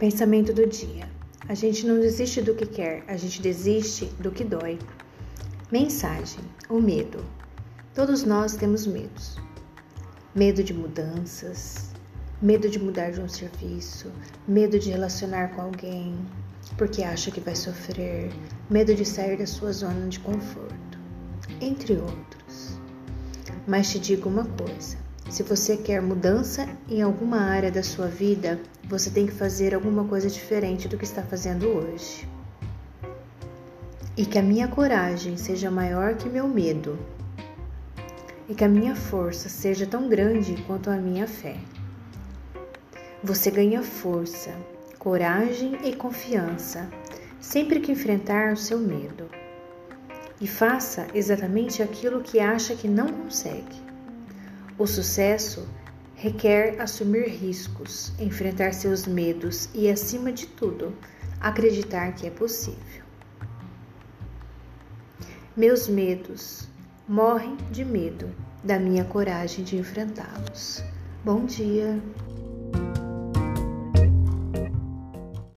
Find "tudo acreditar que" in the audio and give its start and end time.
60.46-62.26